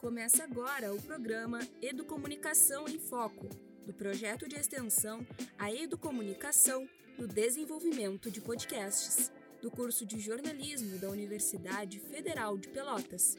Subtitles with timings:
[0.00, 3.48] Começa agora o programa Educomunicação em Foco,
[3.84, 5.26] do projeto de extensão
[5.58, 6.88] A Educomunicação
[7.18, 13.36] do Desenvolvimento de Podcasts, do curso de jornalismo da Universidade Federal de Pelotas.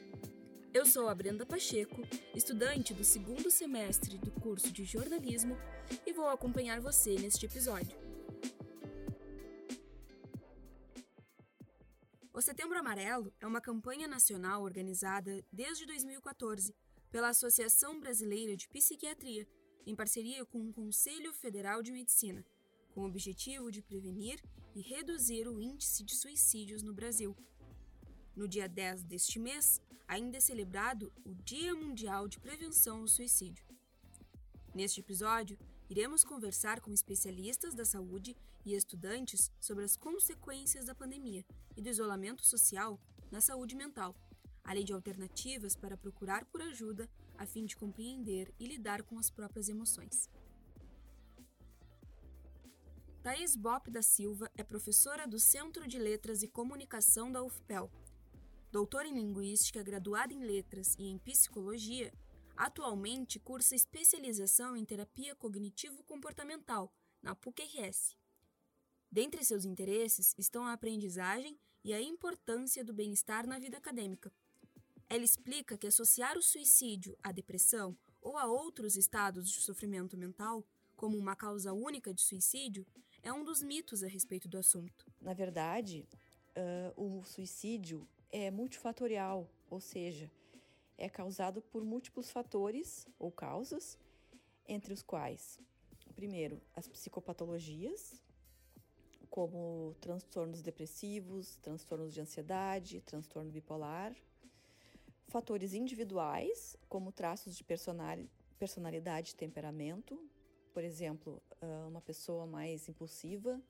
[0.74, 2.02] Eu sou a Brenda Pacheco,
[2.34, 5.56] estudante do segundo semestre do curso de jornalismo,
[6.06, 7.99] e vou acompanhar você neste episódio.
[12.40, 16.74] O Setembro Amarelo é uma campanha nacional organizada desde 2014
[17.10, 19.46] pela Associação Brasileira de Psiquiatria,
[19.86, 22.42] em parceria com o Conselho Federal de Medicina,
[22.94, 24.42] com o objetivo de prevenir
[24.74, 27.36] e reduzir o índice de suicídios no Brasil.
[28.34, 33.66] No dia 10 deste mês, ainda é celebrado o Dia Mundial de Prevenção ao Suicídio.
[34.74, 35.58] Neste episódio,
[35.90, 41.44] iremos conversar com especialistas da saúde e estudantes sobre as consequências da pandemia
[41.76, 44.14] e do isolamento social na saúde mental,
[44.62, 49.30] além de alternativas para procurar por ajuda a fim de compreender e lidar com as
[49.30, 50.30] próprias emoções.
[53.20, 57.90] Thais Bop da Silva é professora do Centro de Letras e Comunicação da UFPEL.
[58.70, 62.12] Doutora em Linguística, graduada em Letras e em Psicologia,
[62.56, 68.16] Atualmente cursa especialização em terapia cognitivo-comportamental na PUC-RS.
[69.10, 74.32] Dentre seus interesses estão a aprendizagem e a importância do bem-estar na vida acadêmica.
[75.08, 80.64] Ela explica que associar o suicídio à depressão ou a outros estados de sofrimento mental
[80.94, 82.86] como uma causa única de suicídio
[83.22, 85.06] é um dos mitos a respeito do assunto.
[85.20, 86.06] Na verdade,
[86.96, 90.30] uh, o suicídio é multifatorial, ou seja,
[91.00, 93.98] é causado por múltiplos fatores ou causas,
[94.68, 95.58] entre os quais,
[96.14, 98.22] primeiro, as psicopatologias,
[99.30, 104.14] como transtornos depressivos, transtornos de ansiedade, transtorno bipolar,
[105.28, 107.64] fatores individuais, como traços de
[108.58, 110.20] personalidade e temperamento,
[110.74, 113.60] por exemplo, ah, uma pessoa mais impulsiva,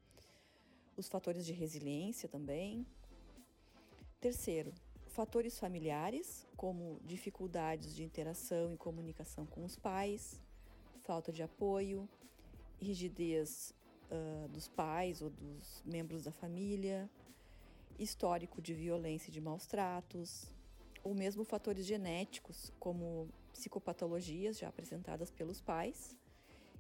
[0.97, 2.87] os fatores de resiliência também.
[4.21, 4.73] Terceiro,
[5.11, 10.41] fatores familiares, como dificuldades de interação e comunicação com os pais,
[11.03, 12.09] falta de apoio,
[12.79, 13.75] rigidez
[14.11, 17.11] uh, dos pais ou dos membros da família,
[17.99, 20.51] histórico de violência e de maus tratos,
[21.03, 26.17] ou mesmo fatores genéticos, como psicopatologias já apresentadas pelos pais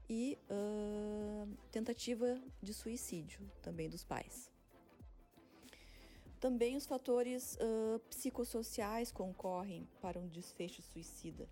[0.08, 4.50] e uh, tentativa de suicídio também dos pais.
[6.40, 11.46] Também os fatores uh, psicossociais concorrem para um desfecho suicida,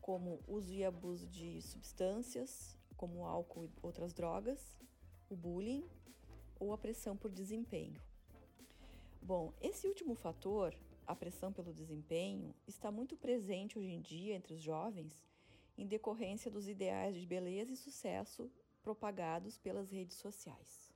[0.00, 4.78] como uso e abuso de substâncias, como álcool e outras drogas,
[5.28, 5.84] o bullying
[6.60, 8.00] ou a pressão por desempenho.
[9.20, 10.72] Bom, esse último fator,
[11.04, 15.26] a pressão pelo desempenho, está muito presente hoje em dia entre os jovens
[15.76, 18.48] em decorrência dos ideais de beleza e sucesso
[18.84, 20.91] propagados pelas redes sociais.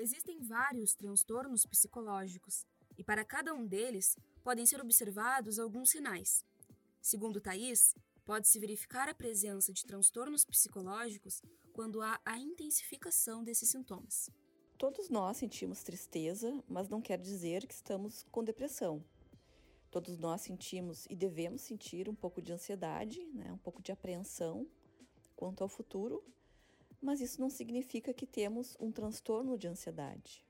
[0.00, 2.64] Existem vários transtornos psicológicos
[2.96, 6.44] e para cada um deles podem ser observados alguns sinais.
[7.02, 11.42] Segundo Thais, pode-se verificar a presença de transtornos psicológicos
[11.72, 14.30] quando há a intensificação desses sintomas.
[14.78, 19.04] Todos nós sentimos tristeza, mas não quer dizer que estamos com depressão.
[19.90, 24.64] Todos nós sentimos e devemos sentir um pouco de ansiedade, né, um pouco de apreensão
[25.34, 26.22] quanto ao futuro,
[27.00, 30.44] mas isso não significa que temos um transtorno de ansiedade.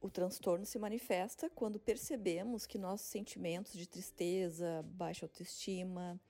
[0.00, 6.20] O transtorno se manifesta quando percebemos que nossos sentimentos de tristeza, baixa autoestima,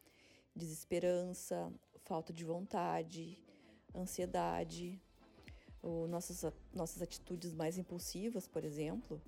[0.55, 1.73] desesperança,
[2.05, 3.43] falta de vontade,
[3.95, 5.01] ansiedade,
[5.83, 9.21] ou nossas, nossas atitudes mais impulsivas, por exemplo,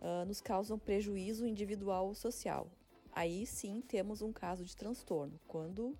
[0.00, 2.68] uh, nos causam prejuízo individual ou social.
[3.12, 5.96] Aí sim temos um caso de transtorno, quando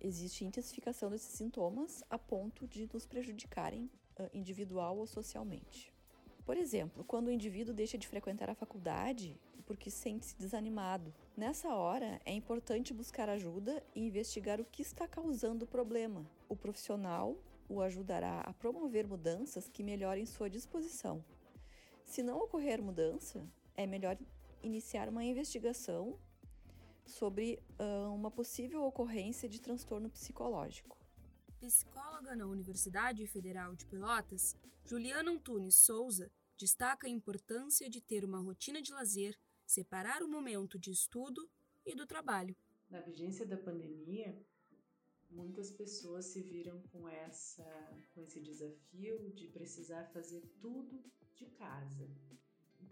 [0.00, 5.92] existe intensificação desses sintomas a ponto de nos prejudicarem uh, individual ou socialmente.
[6.44, 11.12] Por exemplo, quando o indivíduo deixa de frequentar a faculdade porque sente-se desanimado.
[11.36, 16.24] Nessa hora, é importante buscar ajuda e investigar o que está causando o problema.
[16.48, 17.36] O profissional
[17.68, 21.22] o ajudará a promover mudanças que melhorem sua disposição.
[22.04, 23.44] Se não ocorrer mudança,
[23.76, 24.16] é melhor
[24.62, 26.16] iniciar uma investigação
[27.06, 30.98] sobre uh, uma possível ocorrência de transtorno psicológico.
[31.60, 38.38] Psicóloga na Universidade Federal de Pelotas, Juliana Antunes Souza destaca a importância de ter uma
[38.38, 41.48] rotina de lazer, separar o momento de estudo
[41.84, 42.56] e do trabalho.
[42.88, 44.38] Na vigência da pandemia,
[45.30, 47.64] muitas pessoas se viram com essa
[48.14, 51.04] com esse desafio de precisar fazer tudo
[51.34, 52.08] de casa.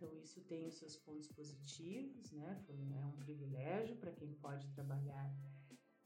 [0.05, 2.63] Então isso tem os seus pontos positivos, né?
[2.69, 5.35] É um privilégio para quem pode trabalhar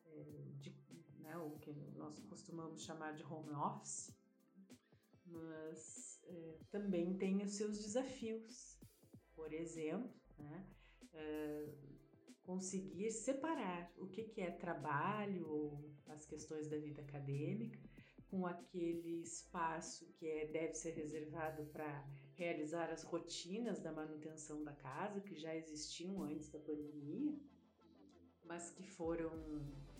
[0.05, 0.23] é,
[0.59, 0.73] de,
[1.19, 4.17] né, o que nós costumamos chamar de home office,
[5.27, 8.79] mas é, também tem os seus desafios.
[9.35, 10.67] Por exemplo, né,
[11.15, 11.75] é,
[12.45, 17.81] conseguir separar o que, que é trabalho ou as questões da vida acadêmica
[18.29, 22.07] com aquele espaço que é, deve ser reservado para
[22.39, 27.37] realizar as rotinas da manutenção da casa, que já existiam antes da pandemia,
[28.45, 29.33] mas que foram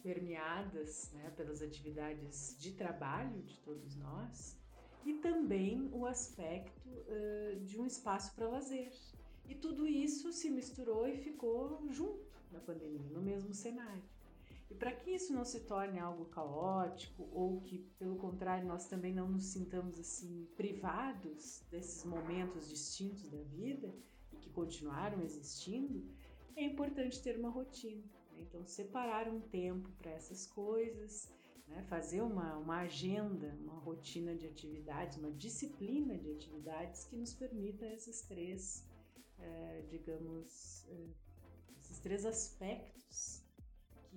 [0.03, 4.57] permeadas né, pelas atividades de trabalho de todos nós,
[5.05, 8.93] e também o aspecto uh, de um espaço para lazer.
[9.49, 14.03] E tudo isso se misturou e ficou junto na pandemia, no mesmo cenário.
[14.71, 19.15] E para que isso não se torne algo caótico ou que, pelo contrário, nós também
[19.15, 23.95] não nos sintamos assim privados desses momentos distintos da vida
[24.33, 26.07] e que continuaram existindo,
[26.55, 28.03] é importante ter uma rotina.
[28.33, 28.43] Né?
[28.43, 31.33] Então, separar um tempo para essas coisas,
[31.67, 31.83] né?
[31.89, 37.87] fazer uma, uma agenda, uma rotina de atividades, uma disciplina de atividades que nos permita
[37.87, 38.85] esses três,
[39.39, 41.07] é, digamos, é,
[41.81, 43.38] esses três aspectos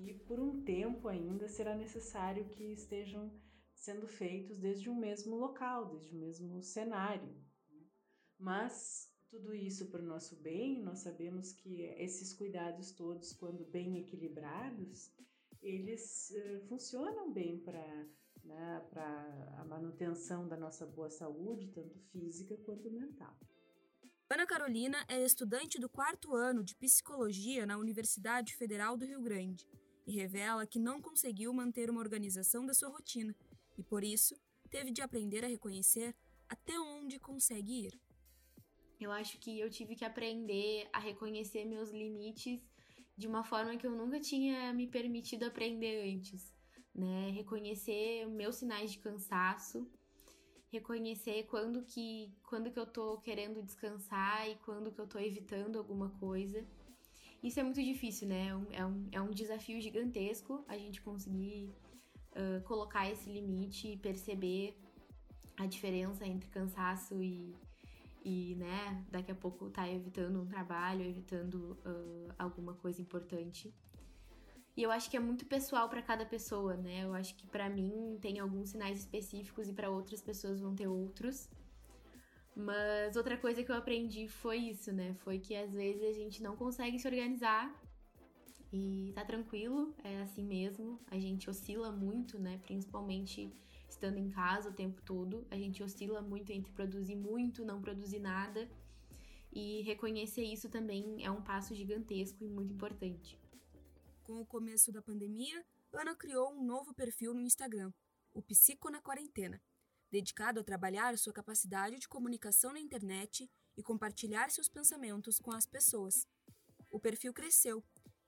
[0.01, 3.31] que por um tempo ainda será necessário que estejam
[3.74, 7.33] sendo feitos desde o mesmo local, desde o mesmo cenário.
[8.38, 14.00] Mas tudo isso para o nosso bem, nós sabemos que esses cuidados todos, quando bem
[14.00, 15.12] equilibrados,
[15.62, 18.07] eles uh, funcionam bem para
[18.44, 18.89] né,
[19.57, 23.38] a manutenção da nossa boa saúde, tanto física quanto mental.
[24.30, 29.68] Ana Carolina é estudante do quarto ano de psicologia na Universidade Federal do Rio Grande
[30.06, 33.36] e revela que não conseguiu manter uma organização da sua rotina
[33.77, 34.36] e, por isso,
[34.69, 36.15] teve de aprender a reconhecer
[36.48, 38.00] até onde consegue ir.
[39.00, 42.62] Eu acho que eu tive que aprender a reconhecer meus limites
[43.18, 46.54] de uma forma que eu nunca tinha me permitido aprender antes,
[46.94, 47.31] né?
[47.31, 49.89] Reconhecer meus sinais de cansaço,
[50.71, 55.77] reconhecer quando que quando que eu tô querendo descansar e quando que eu tô evitando
[55.77, 56.65] alguma coisa
[57.43, 58.47] isso é muito difícil, né?
[58.47, 61.73] É um, é um, é um desafio gigantesco a gente conseguir
[62.31, 64.77] uh, colocar esse limite e perceber
[65.57, 67.55] a diferença entre cansaço e,
[68.23, 73.73] e né, daqui a pouco tá evitando um trabalho, evitando uh, alguma coisa importante.
[74.75, 77.03] E eu acho que é muito pessoal para cada pessoa, né?
[77.03, 80.87] Eu acho que para mim tem alguns sinais específicos e para outras pessoas vão ter
[80.87, 81.49] outros.
[82.56, 85.13] Mas outra coisa que eu aprendi foi isso, né?
[85.15, 87.74] Foi que às vezes a gente não consegue se organizar
[88.74, 91.00] e tá tranquilo, é assim mesmo.
[91.07, 92.59] A gente oscila muito, né?
[92.63, 93.53] Principalmente
[93.89, 95.45] estando em casa o tempo todo.
[95.50, 98.69] A gente oscila muito entre produzir muito, não produzir nada.
[99.54, 103.38] E reconhecer isso também é um passo gigantesco e muito importante.
[104.24, 107.92] Com o começo da pandemia, Ana criou um novo perfil no Instagram,
[108.33, 109.62] o Psico na Quarentena
[110.11, 115.65] dedicado a trabalhar sua capacidade de comunicação na internet e compartilhar seus pensamentos com as
[115.65, 116.27] pessoas.
[116.89, 117.83] O perfil cresceu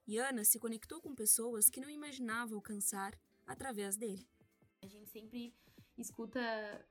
[0.07, 4.27] e Ana se conectou com pessoas que não imaginava alcançar através dele.
[4.81, 5.53] A gente sempre
[5.97, 6.39] escuta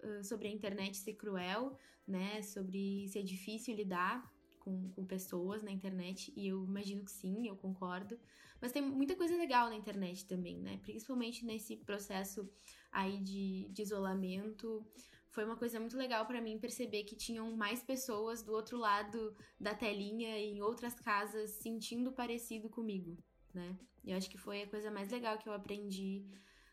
[0.02, 2.42] uh, sobre a internet ser cruel, né?
[2.42, 4.30] Sobre ser difícil lidar
[4.62, 8.18] com, com pessoas na internet, e eu imagino que sim, eu concordo.
[8.60, 10.78] Mas tem muita coisa legal na internet também, né?
[10.82, 12.48] Principalmente nesse processo
[12.92, 14.86] aí de, de isolamento.
[15.30, 19.34] Foi uma coisa muito legal para mim perceber que tinham mais pessoas do outro lado
[19.58, 23.16] da telinha em outras casas sentindo parecido comigo,
[23.52, 23.76] né?
[24.04, 26.24] E eu acho que foi a coisa mais legal que eu aprendi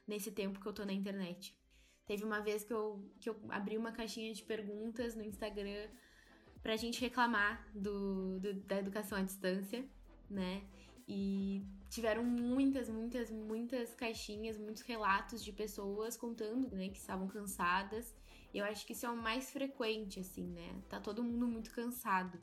[0.08, 1.58] nesse tempo que eu tô na internet.
[2.06, 5.88] Teve uma vez que eu, que eu abri uma caixinha de perguntas no Instagram
[6.62, 9.86] pra gente reclamar do, do da educação à distância,
[10.30, 10.64] né?
[11.08, 18.14] E tiveram muitas, muitas, muitas caixinhas, muitos relatos de pessoas contando, né, que estavam cansadas.
[18.54, 20.82] E eu acho que isso é o mais frequente, assim, né?
[20.88, 22.40] Tá todo mundo muito cansado.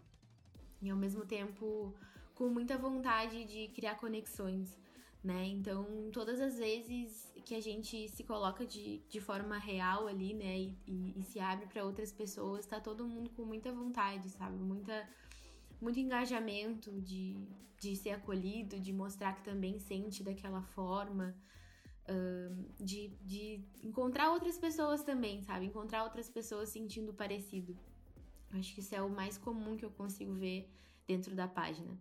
[0.82, 1.94] E ao mesmo tempo
[2.34, 4.76] com muita vontade de criar conexões,
[5.26, 5.44] né?
[5.48, 10.56] Então, todas as vezes que a gente se coloca de, de forma real ali, né,
[10.56, 14.56] e, e, e se abre para outras pessoas, tá todo mundo com muita vontade, sabe?
[14.56, 15.08] Muita
[15.80, 17.36] muito engajamento de,
[17.80, 21.36] de ser acolhido, de mostrar que também sente daquela forma,
[22.08, 25.66] uh, de, de encontrar outras pessoas também, sabe?
[25.66, 27.76] Encontrar outras pessoas sentindo parecido.
[28.52, 30.70] Acho que isso é o mais comum que eu consigo ver
[31.06, 32.00] dentro da página.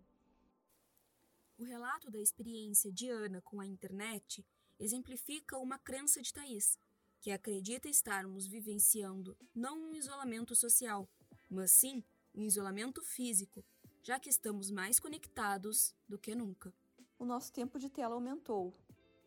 [1.57, 4.45] O relato da experiência de Ana com a internet
[4.77, 6.77] exemplifica uma crença de Thaís,
[7.21, 11.07] que acredita estarmos vivenciando não um isolamento social,
[11.49, 13.63] mas sim em isolamento físico,
[14.03, 16.73] já que estamos mais conectados do que nunca.
[17.17, 18.73] O nosso tempo de tela aumentou,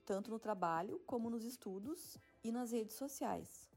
[0.04, 3.70] tanto no trabalho como nos estudos e nas redes sociais.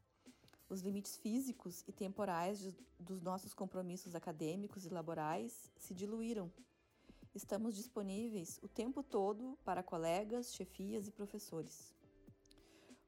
[0.67, 6.51] Os limites físicos e temporais de, dos nossos compromissos acadêmicos e laborais se diluíram.
[7.33, 11.93] Estamos disponíveis o tempo todo para colegas, chefias e professores.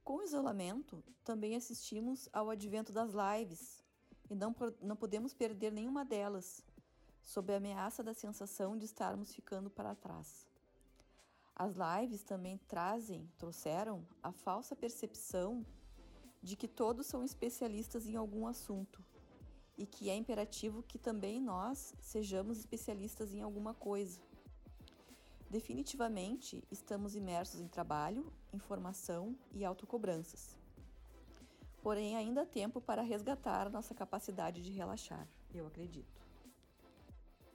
[0.01, 3.83] Com o isolamento, também assistimos ao advento das lives
[4.29, 6.63] e não, não podemos perder nenhuma delas,
[7.21, 10.47] sob a ameaça da sensação de estarmos ficando para trás.
[11.53, 15.65] As lives também trazem, trouxeram a falsa percepção
[16.41, 19.03] de que todos são especialistas em algum assunto
[19.77, 24.21] e que é imperativo que também nós sejamos especialistas em alguma coisa.
[25.49, 30.57] Definitivamente, estamos imersos em trabalho, informação e autocobranças.
[31.81, 36.23] Porém, ainda há tempo para resgatar nossa capacidade de relaxar, eu acredito.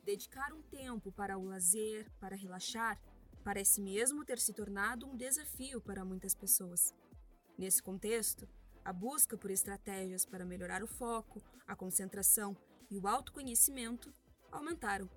[0.04, 3.00] Dedicar um tempo para o lazer, para relaxar,
[3.42, 6.94] parece mesmo ter se tornado um desafio para muitas pessoas.
[7.56, 8.48] Nesse contexto,
[8.84, 12.56] a busca por estratégias para melhorar o foco, a concentração
[12.90, 14.12] e o autoconhecimento
[14.50, 15.08] aumentaram.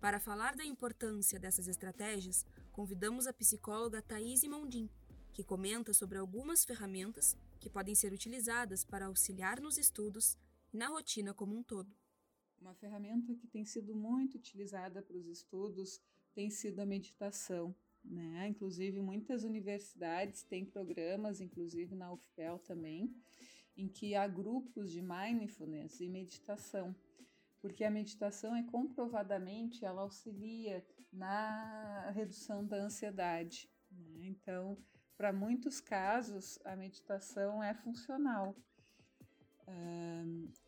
[0.00, 4.88] Para falar da importância dessas estratégias, convidamos a psicóloga Thaís Mondim,
[5.32, 10.38] que comenta sobre algumas ferramentas que podem ser utilizadas para auxiliar nos estudos
[10.72, 11.90] e na rotina como um todo.
[12.60, 16.00] Uma ferramenta que tem sido muito utilizada para os estudos
[16.34, 17.74] tem sido a meditação.
[18.04, 18.48] Né?
[18.48, 23.14] Inclusive, muitas universidades têm programas, inclusive na UFPEL também,
[23.76, 26.94] em que há grupos de mindfulness e meditação,
[27.60, 33.70] porque a meditação é comprovadamente ela auxilia na redução da ansiedade.
[33.90, 34.26] Né?
[34.26, 34.76] Então,
[35.16, 38.54] para muitos casos, a meditação é funcional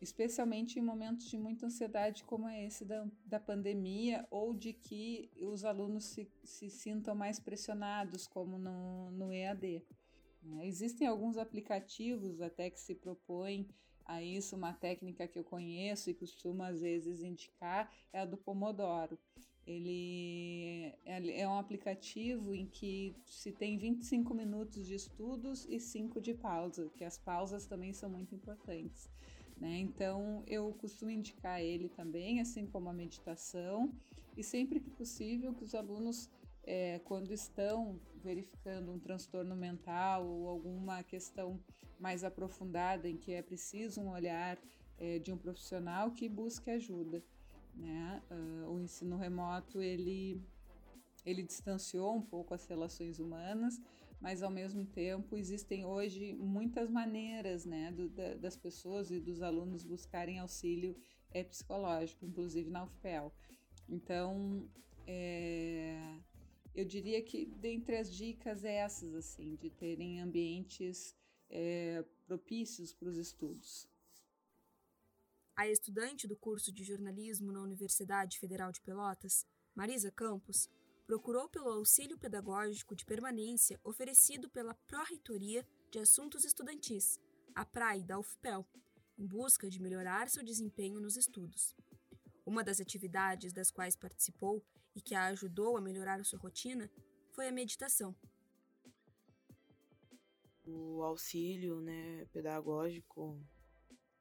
[0.01, 5.29] especialmente em momentos de muita ansiedade como é esse da, da pandemia ou de que
[5.41, 9.83] os alunos se, se sintam mais pressionados, como no, no EAD.
[10.43, 10.67] Né?
[10.67, 13.67] Existem alguns aplicativos até que se propõem
[14.05, 18.37] a isso, uma técnica que eu conheço e costumo às vezes indicar é a do
[18.37, 19.19] Pomodoro.
[19.67, 26.21] Ele é, é um aplicativo em que se tem 25 minutos de estudos e 5
[26.21, 29.09] de pausa, que as pausas também são muito importantes.
[29.59, 29.79] Né?
[29.79, 33.91] Então, eu costumo indicar ele também, assim como a meditação,
[34.37, 36.29] e sempre que possível que os alunos,
[36.63, 41.59] é, quando estão verificando um transtorno mental ou alguma questão
[41.99, 44.57] mais aprofundada em que é preciso um olhar
[44.97, 47.23] é, de um profissional, que busque ajuda.
[47.77, 48.21] Né?
[48.31, 50.41] Uh, o ensino remoto ele,
[51.25, 53.79] ele distanciou um pouco as relações humanas,
[54.19, 59.41] mas ao mesmo tempo existem hoje muitas maneiras né, do, da, das pessoas e dos
[59.41, 60.95] alunos buscarem auxílio
[61.31, 63.31] é, psicológico, inclusive na UFPEL.
[63.87, 64.67] Então,
[65.05, 66.17] é,
[66.73, 71.15] eu diria que dentre as dicas é essas, assim, de terem ambientes
[71.49, 73.87] é, propícios para os estudos.
[75.57, 80.69] A estudante do curso de jornalismo na Universidade Federal de Pelotas, Marisa Campos,
[81.07, 87.19] procurou pelo auxílio pedagógico de permanência oferecido pela Pró-Reitoria de Assuntos Estudantis,
[87.55, 88.67] a PRAE da UFPEL,
[89.17, 91.75] em busca de melhorar seu desempenho nos estudos.
[92.45, 94.63] Uma das atividades das quais participou
[94.95, 96.87] e que a ajudou a melhorar sua rotina
[97.31, 98.15] foi a meditação.
[100.63, 103.43] O auxílio né, pedagógico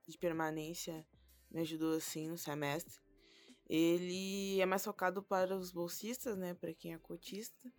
[0.08, 1.06] de permanência
[1.56, 3.00] me ajudou assim no semestre.
[3.66, 7.72] Ele é mais focado para os bolsistas, né, para quem é cotista,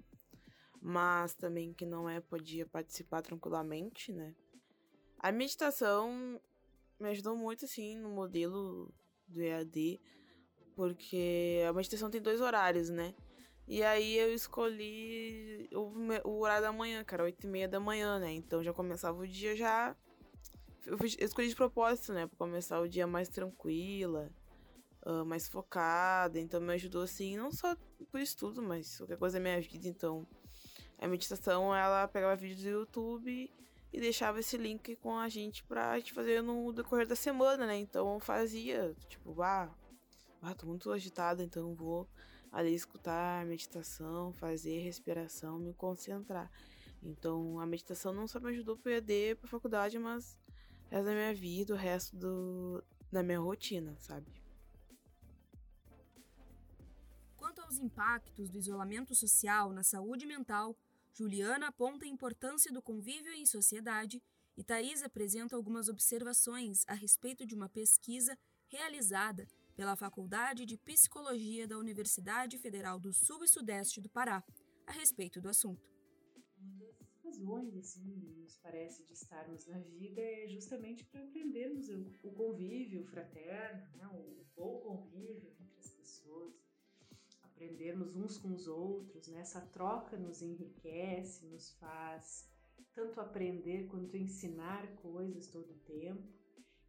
[0.81, 4.35] mas também que não é podia participar tranquilamente, né.
[5.19, 6.41] A meditação
[6.99, 8.91] me ajudou muito assim no modelo
[9.27, 10.01] do EAD,
[10.75, 13.13] porque a meditação tem dois horários, né?
[13.67, 15.91] E aí eu escolhi o,
[16.29, 18.31] o horário da manhã, era 8 e meia da manhã, né?
[18.31, 19.95] Então já começava o dia já
[20.87, 22.25] eu, fiz, escolhi de propósito, né?
[22.27, 24.31] Pra começar o dia mais tranquila,
[25.05, 26.39] uh, mais focada.
[26.39, 27.75] Então me ajudou, assim, não só
[28.09, 29.87] por estudo, mas qualquer coisa da minha vida.
[29.87, 30.25] Então,
[30.97, 33.51] a meditação, ela pegava vídeos do YouTube
[33.91, 37.77] e deixava esse link com a gente pra gente fazer no decorrer da semana, né?
[37.77, 39.69] Então eu fazia, tipo, ah,
[40.41, 42.07] ah tô muito agitada, então vou
[42.51, 46.49] ali escutar meditação, fazer respiração, me concentrar.
[47.03, 50.37] Então a meditação não só me ajudou pro EAD, pra faculdade, mas
[50.89, 54.31] resto da minha vida, o resto do, da minha rotina, sabe?
[57.35, 60.75] Quanto aos impactos do isolamento social na saúde mental,
[61.13, 64.21] Juliana aponta a importância do convívio em sociedade
[64.55, 71.67] e Thais apresenta algumas observações a respeito de uma pesquisa realizada pela Faculdade de Psicologia
[71.67, 74.43] da Universidade Federal do Sul e Sudeste do Pará,
[74.87, 75.96] a respeito do assunto.
[77.37, 83.03] Razões, assim, nos parece, de estarmos na vida é justamente para aprendermos o, o convívio
[83.05, 84.07] fraterno, né?
[84.11, 86.53] o bom convívio entre as pessoas,
[87.43, 89.41] aprendermos uns com os outros, né?
[89.41, 92.49] essa troca nos enriquece, nos faz
[92.95, 96.27] tanto aprender quanto ensinar coisas todo o tempo.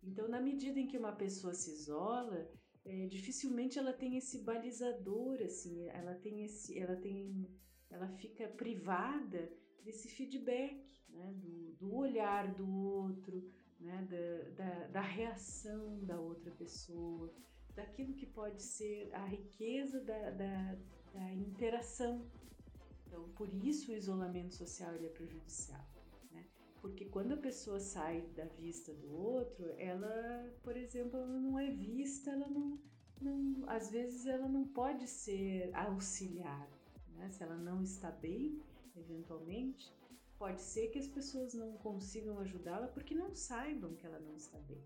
[0.02, 2.50] Então, na medida em que uma pessoa se isola,
[2.86, 7.46] é, dificilmente ela tem esse balizador, assim, ela tem esse, ela tem,
[7.90, 9.50] ela fica privada
[9.83, 16.50] desse feedback, né, do, do olhar do outro, né, da, da, da reação da outra
[16.52, 17.33] pessoa,
[17.75, 20.76] daquilo que pode ser a riqueza da, da,
[21.14, 22.26] da interação.
[23.07, 25.85] Então, por isso o isolamento social é prejudicial.
[26.80, 31.71] Porque quando a pessoa sai da vista do outro, ela, por exemplo, ela não é
[31.71, 32.78] vista, ela não,
[33.21, 36.77] não às vezes ela não pode ser auxiliada.
[37.18, 37.30] Né?
[37.30, 38.62] Se ela não está bem,
[38.96, 39.92] eventualmente,
[40.38, 44.58] pode ser que as pessoas não consigam ajudá-la porque não saibam que ela não está
[44.60, 44.82] bem.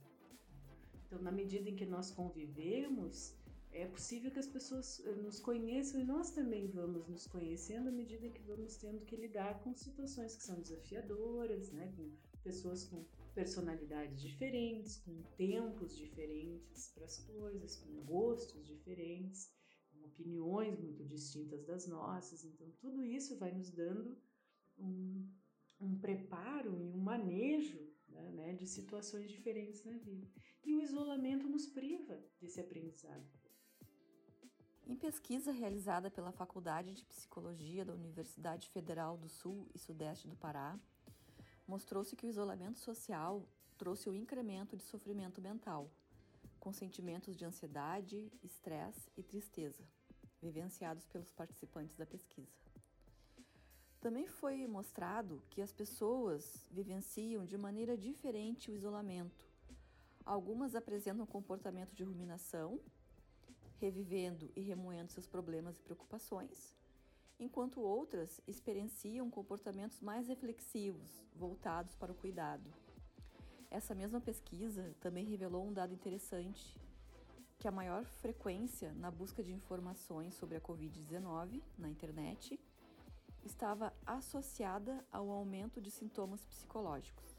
[1.07, 3.35] Então, na medida em que nós convivemos,
[3.71, 7.93] é possível que as pessoas eh, nos conheçam e nós também vamos nos conhecendo à
[7.93, 11.93] medida que vamos tendo que lidar com situações que são desafiadoras, né?
[11.97, 12.11] com
[12.43, 19.51] pessoas com personalidades diferentes, com tempos diferentes para as coisas, com gostos diferentes,
[20.05, 22.45] opiniões muito distintas das nossas.
[22.45, 24.17] Então, tudo isso vai nos dando
[24.79, 25.29] um,
[25.81, 30.27] um preparo e um manejo né, né de situações diferentes na vida.
[30.65, 33.27] E o isolamento nos priva desse aprendizado.
[34.87, 40.37] Em pesquisa realizada pela Faculdade de Psicologia da Universidade Federal do Sul e Sudeste do
[40.37, 40.79] Pará,
[41.67, 45.91] mostrou-se que o isolamento social trouxe o incremento de sofrimento mental,
[46.63, 49.83] com sentimentos de ansiedade, estresse e tristeza,
[50.41, 52.57] vivenciados pelos participantes da pesquisa.
[54.01, 59.45] Também foi mostrado que as pessoas vivenciam de maneira diferente o isolamento.
[60.25, 62.79] Algumas apresentam comportamento de ruminação,
[63.81, 66.77] revivendo e remoendo seus problemas e preocupações,
[67.41, 72.73] enquanto outras experienciam comportamentos mais reflexivos, voltados para o cuidado.
[73.73, 76.79] Essa mesma pesquisa também revelou um dado interessante,
[77.59, 82.61] que a maior frequência na busca de informações sobre a Covid-19 na internet
[83.43, 87.35] estava associada ao aumento de sintomas psicológicos.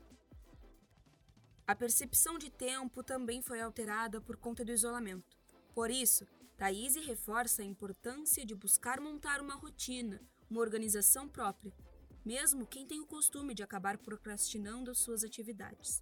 [1.67, 5.37] A percepção de tempo também foi alterada por conta do isolamento.
[5.71, 6.25] Por isso,
[6.57, 10.19] Thaís reforça a importância de buscar montar uma rotina,
[10.49, 11.71] uma organização própria,
[12.25, 16.01] mesmo quem tem o costume de acabar procrastinando as suas atividades.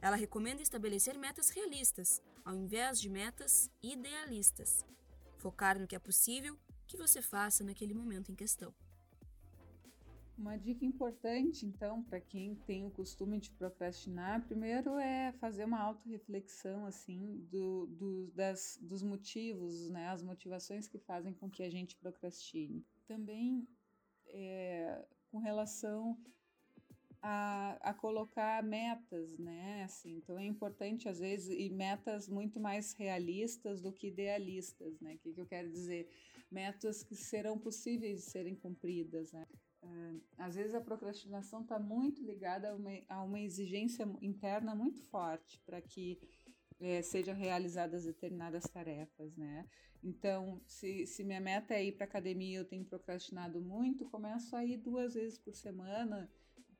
[0.00, 4.84] Ela recomenda estabelecer metas realistas, ao invés de metas idealistas.
[5.38, 8.74] Focar no que é possível que você faça naquele momento em questão.
[10.36, 15.78] Uma dica importante, então, para quem tem o costume de procrastinar, primeiro é fazer uma
[15.78, 21.70] autorreflexão, assim, do, do, das, dos motivos, né, as motivações que fazem com que a
[21.70, 22.84] gente procrastine.
[23.06, 23.68] Também
[24.26, 26.18] é, com relação
[27.26, 32.92] a, a, colocar metas, né, assim, então é importante, às vezes, e metas muito mais
[32.92, 36.06] realistas do que idealistas, né, o que, que eu quero dizer?
[36.50, 39.46] Metas que serão possíveis de serem cumpridas, né.
[39.82, 45.02] Uh, às vezes a procrastinação está muito ligada a uma, a uma, exigência interna muito
[45.04, 46.18] forte para que
[46.80, 49.66] é, sejam realizadas determinadas tarefas, né?
[50.02, 54.64] Então, se, se minha meta é ir para academia, eu tenho procrastinado muito, começo a
[54.64, 56.30] ir duas vezes por semana,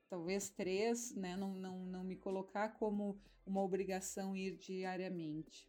[0.08, 1.36] talvez três, né?
[1.36, 5.68] Não, não, não me colocar como uma obrigação ir diariamente.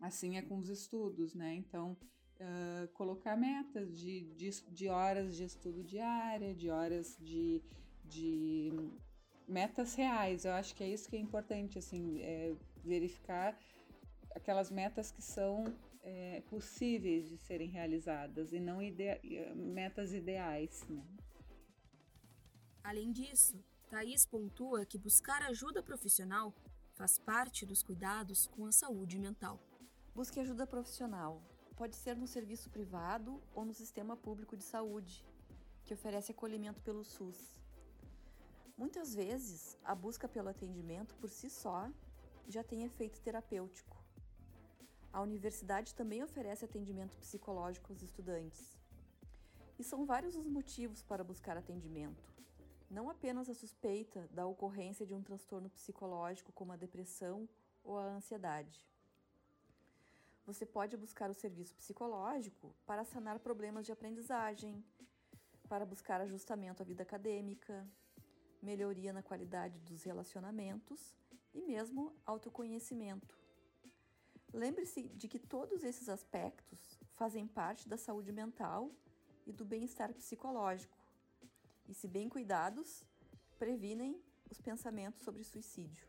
[0.00, 1.54] Assim é com os estudos, né?
[1.54, 1.96] Então,
[2.40, 7.62] uh, colocar metas de, de, de, horas de estudo diária, de horas de,
[8.04, 8.72] de
[9.48, 10.44] metas reais.
[10.44, 12.54] Eu acho que é isso que é importante, assim, é
[12.84, 13.58] verificar
[14.34, 15.64] aquelas metas que são
[16.02, 19.04] é, possíveis de serem realizadas e não ide
[19.54, 20.84] metas ideais.
[20.88, 21.02] Né?
[22.94, 23.58] Além disso,
[23.90, 26.54] Thaís pontua que buscar ajuda profissional
[26.92, 29.58] faz parte dos cuidados com a saúde mental.
[30.14, 31.42] Busque ajuda profissional,
[31.76, 35.26] Pode ser no serviço privado ou no sistema público de saúde,
[35.84, 37.60] que oferece acolhimento pelo SUS.
[38.78, 41.90] Muitas vezes, a busca pelo atendimento por si só
[42.46, 43.96] já tem efeito terapêutico.
[45.12, 48.78] A universidade também oferece atendimento psicológico aos estudantes.
[49.80, 52.33] E são vários os motivos para buscar atendimento,
[52.94, 57.48] não apenas a suspeita da ocorrência de um transtorno psicológico como a depressão
[57.82, 58.86] ou a ansiedade.
[60.46, 64.84] você pode buscar o serviço psicológico para sanar problemas de aprendizagem,
[65.68, 67.74] para buscar ajustamento à vida acadêmica,
[68.62, 71.14] melhoria na qualidade dos relacionamentos
[71.52, 73.34] e mesmo autoconhecimento.
[74.52, 78.90] Lembre-se de que todos esses aspectos fazem parte da saúde mental
[79.46, 81.03] e do bem-estar psicológico,
[81.88, 83.04] e, se bem cuidados,
[83.58, 84.20] previnem
[84.50, 86.06] os pensamentos sobre suicídio.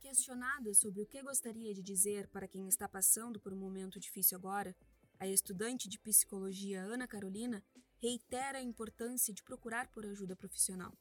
[0.00, 4.38] Questionada sobre o que gostaria de dizer para quem está passando por um momento difícil
[4.38, 4.74] agora,
[5.18, 7.62] a estudante de psicologia Ana Carolina
[7.96, 10.92] reitera a importância de procurar por ajuda profissional.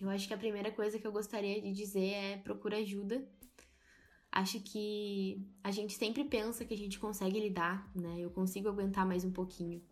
[0.00, 3.26] Eu acho que a primeira coisa que eu gostaria de dizer é procura ajuda.
[4.30, 8.20] Acho que a gente sempre pensa que a gente consegue lidar, né?
[8.20, 9.82] Eu consigo aguentar mais um pouquinho.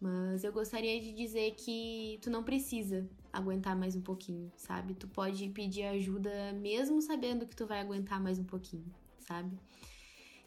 [0.00, 4.94] Mas eu gostaria de dizer que tu não precisa aguentar mais um pouquinho, sabe?
[4.94, 9.58] Tu pode pedir ajuda mesmo sabendo que tu vai aguentar mais um pouquinho, sabe?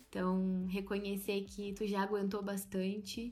[0.10, 3.32] Então, reconhecer que tu já aguentou bastante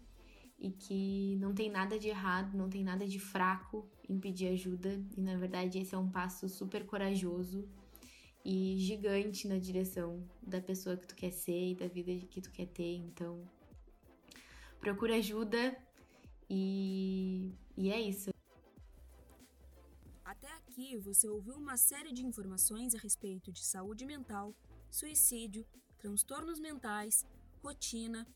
[0.59, 5.03] e que não tem nada de errado, não tem nada de fraco em pedir ajuda,
[5.17, 7.67] e na verdade esse é um passo super corajoso
[8.45, 12.51] e gigante na direção da pessoa que tu quer ser e da vida que tu
[12.51, 12.95] quer ter.
[12.95, 13.41] Então,
[14.79, 15.75] procura ajuda
[16.53, 18.29] e, e é isso.
[20.25, 24.53] Até aqui você ouviu uma série de informações a respeito de saúde mental,
[24.89, 25.65] suicídio,
[25.97, 27.25] transtornos mentais,
[27.63, 28.27] rotina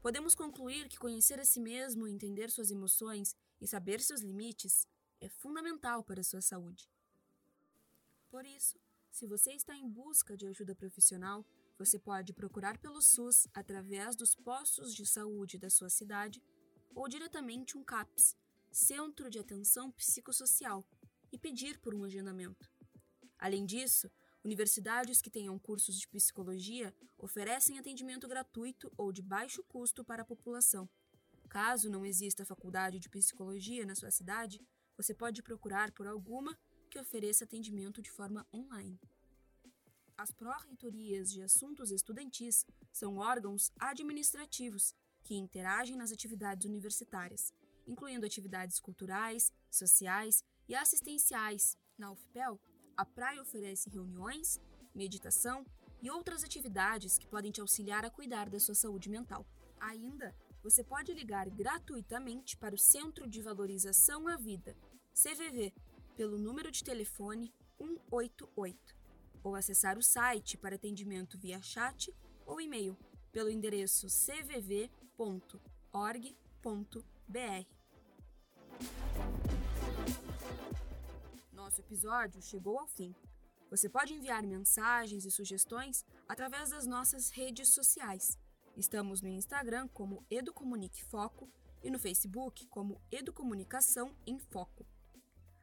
[0.00, 4.86] Podemos concluir que conhecer a si mesmo, entender suas emoções e saber seus limites
[5.20, 6.88] é fundamental para a sua saúde.
[8.30, 8.78] Por isso,
[9.10, 11.44] se você está em busca de ajuda profissional,
[11.76, 16.40] você pode procurar pelo SUS através dos postos de saúde da sua cidade
[16.98, 18.36] ou diretamente um CAPS,
[18.72, 20.84] Centro de Atenção Psicossocial,
[21.30, 22.68] e pedir por um agendamento.
[23.38, 24.10] Além disso,
[24.44, 30.24] Universidades que tenham cursos de psicologia oferecem atendimento gratuito ou de baixo custo para a
[30.24, 30.88] população.
[31.48, 34.60] Caso não exista faculdade de psicologia na sua cidade,
[34.96, 36.56] você pode procurar por alguma
[36.88, 38.98] que ofereça atendimento de forma online.
[40.16, 47.52] As pró-reitorias de assuntos estudantis são órgãos administrativos que interagem nas atividades universitárias,
[47.86, 51.76] incluindo atividades culturais, sociais e assistenciais.
[51.96, 52.60] Na UFPEL,
[52.96, 54.60] a praia oferece reuniões,
[54.94, 55.64] meditação
[56.02, 59.46] e outras atividades que podem te auxiliar a cuidar da sua saúde mental.
[59.80, 64.76] Ainda, você pode ligar gratuitamente para o Centro de Valorização à Vida,
[65.14, 65.72] CVV,
[66.16, 68.96] pelo número de telefone 188,
[69.42, 72.12] ou acessar o site para atendimento via chat
[72.44, 72.96] ou e-mail
[73.30, 74.08] pelo endereço
[75.18, 76.38] cvv.org.br.
[81.52, 83.12] nosso episódio chegou ao fim.
[83.68, 88.38] Você pode enviar mensagens e sugestões através das nossas redes sociais.
[88.76, 91.50] Estamos no Instagram como Educomunique Foco
[91.82, 94.86] e no Facebook como Educomunicação em Foco.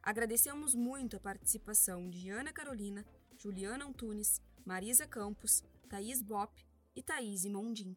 [0.02, 3.04] Agradecemos muito a participação de Ana Carolina,
[3.38, 6.54] Juliana Antunes, Marisa Campos, Thaís Bop
[6.94, 7.96] e Thaís Mondim.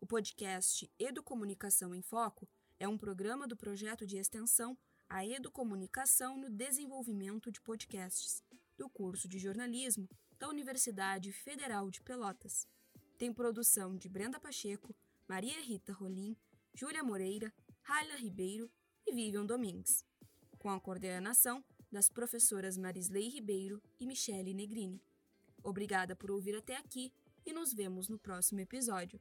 [0.00, 6.48] O podcast Educomunicação em Foco é um programa do projeto de extensão a educomunicação no
[6.48, 8.42] desenvolvimento de podcasts,
[8.76, 10.08] do curso de jornalismo
[10.38, 12.64] da Universidade Federal de Pelotas.
[13.18, 14.94] Tem produção de Brenda Pacheco,
[15.26, 16.36] Maria Rita Rolim,
[16.74, 18.70] Júlia Moreira, Raila Ribeiro
[19.04, 20.04] e Vivian Domingues,
[20.60, 25.02] com a coordenação das professoras Marisley Ribeiro e Michele Negrini.
[25.60, 27.12] Obrigada por ouvir até aqui
[27.44, 29.20] e nos vemos no próximo episódio.